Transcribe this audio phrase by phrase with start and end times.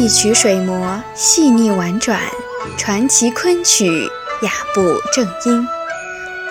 [0.00, 2.18] 一曲水磨细腻婉转，
[2.78, 4.08] 传奇昆曲
[4.40, 5.68] 雅步正音。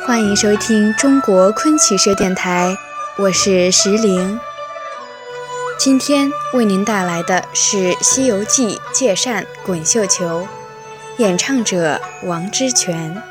[0.06, 2.78] 欢迎收听中国昆曲社电台，
[3.18, 4.40] 我是石玲。
[5.80, 10.48] 今天为您带来的是《西游记》借扇滚绣球，
[11.18, 13.16] 演唱者王之权。《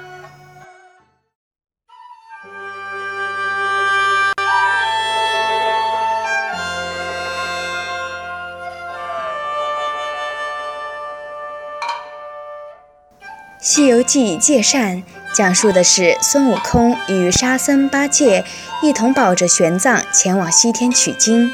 [13.61, 15.03] 西游记》借扇
[15.35, 18.45] 讲述的是孙悟空与沙僧、八戒
[18.83, 21.51] 一同抱着玄奘前往西天取经，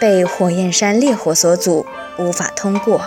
[0.00, 1.84] 被火焰山烈火所阻，
[2.18, 3.02] 无法通过。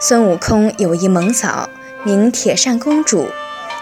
[0.00, 1.70] 孙悟空有一萌嫂，
[2.02, 3.28] 名铁扇公主，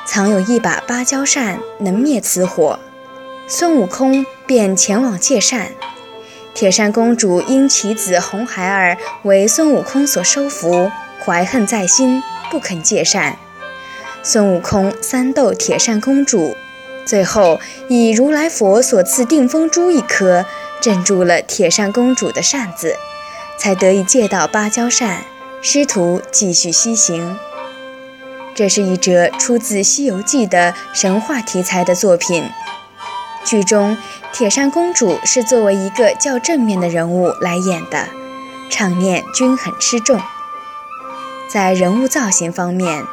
[0.04, 2.78] 藏有一把芭蕉扇，能灭此火。
[3.48, 5.68] 孙悟空便前往借扇，
[6.52, 10.90] 铁扇公主因其子红孩儿为孙悟空所收服，
[11.24, 12.22] 怀恨在心。
[12.52, 13.38] 不肯借扇，
[14.22, 16.54] 孙悟空三斗铁扇公主，
[17.06, 20.44] 最后以如来佛所赐定风珠一颗
[20.78, 22.96] 镇住了铁扇公主的扇子，
[23.58, 25.24] 才得以借到芭蕉扇，
[25.62, 27.38] 师徒继续西行。
[28.54, 32.44] 这是一折出自《西游记》的神话题材的作品。
[33.46, 33.96] 剧中
[34.30, 38.08] 铁扇公主是作为一个较正面的人物来演的，
[38.70, 40.20] 场面均很吃重。
[41.52, 43.04] 在人物造型方面，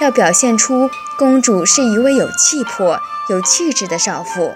[0.00, 4.54] 要表现出公主是一位有气魄、有气质的少妇。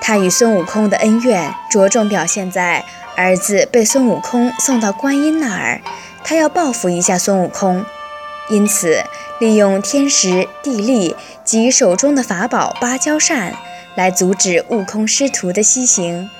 [0.00, 2.84] 她与孙悟空的恩怨着重表现在
[3.16, 5.80] 儿子被孙悟空送到观音那儿，
[6.22, 7.84] 她要报复一下孙悟空，
[8.48, 9.02] 因此
[9.40, 13.56] 利用天时地利及手中的法宝芭蕉扇
[13.96, 16.30] 来阻止悟空师徒的西行。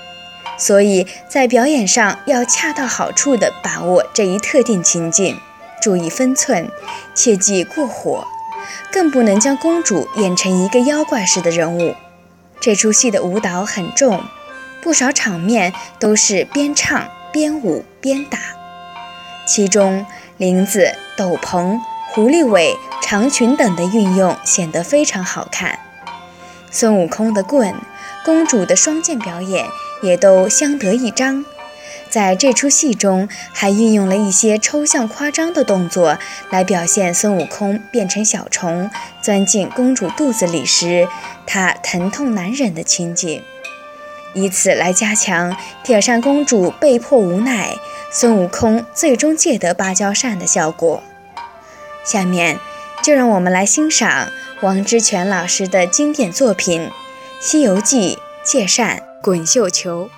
[0.56, 5.40] 所以在表演上要恰到好处地把握这一特定情境。
[5.84, 6.70] 注意分寸，
[7.14, 8.26] 切忌过火，
[8.90, 11.94] 更不能将公主演成一个妖怪式的人物。
[12.58, 14.22] 这出戏的舞蹈很重，
[14.80, 18.38] 不少场面都是边唱边舞边打，
[19.46, 20.06] 其中
[20.38, 21.78] 林子、斗篷、
[22.14, 25.78] 狐狸尾、长裙等的运用显得非常好看。
[26.70, 27.74] 孙悟空的棍，
[28.24, 29.66] 公主的双剑表演
[30.00, 31.44] 也都相得益彰。
[32.14, 36.16] 在这出戏中，还运用了一些抽象夸张的动作，
[36.48, 38.88] 来表现孙悟空变成小虫
[39.20, 41.08] 钻进公主肚子里时，
[41.44, 43.42] 他疼痛难忍的情景，
[44.32, 47.74] 以此来加强铁扇公主被迫无奈，
[48.12, 51.02] 孙悟空最终借得芭蕉扇的效果。
[52.04, 52.60] 下面
[53.02, 54.28] 就让我们来欣赏
[54.62, 56.82] 王之权老师的经典作品
[57.40, 60.08] 《西游记》借扇滚绣球。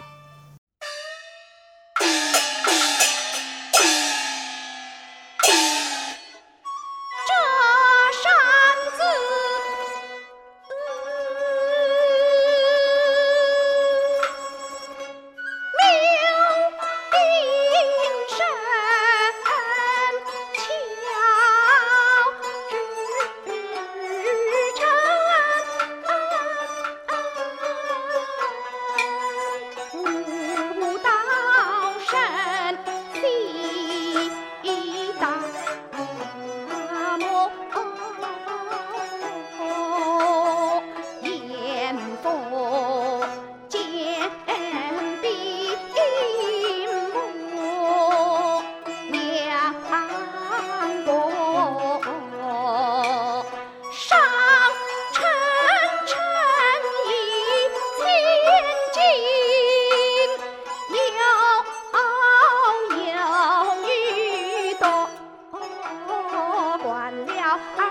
[67.57, 67.86] up.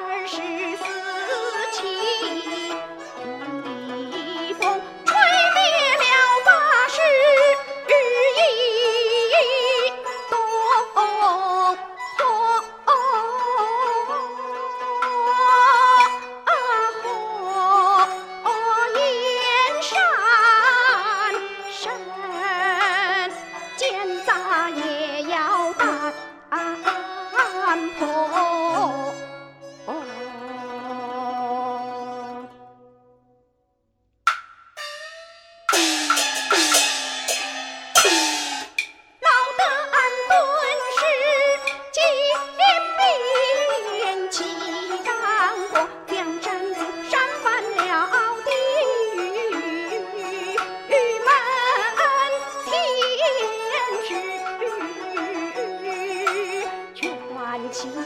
[57.78, 58.00] 齐天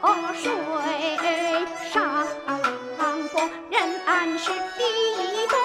[0.00, 0.46] 活水
[1.92, 2.24] 上，
[3.68, 5.56] 人安是第一种！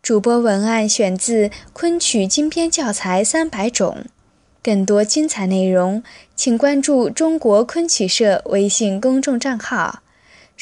[0.00, 4.04] 主播文案选自《昆曲精编教材三百种》，
[4.62, 6.04] 更多精彩内容，
[6.36, 10.01] 请关注中国昆曲社微信公众账号。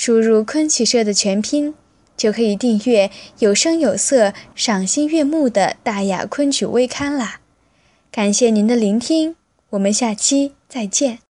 [0.02, 1.74] 输入“昆曲社”的全拼，
[2.16, 3.10] 就可以订阅
[3.40, 7.40] 有声有色、赏心悦目的大雅昆曲微刊啦！
[8.10, 9.36] 感谢您的聆听，
[9.68, 11.20] 我们下期再见。